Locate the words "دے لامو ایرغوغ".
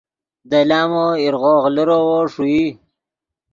0.49-1.63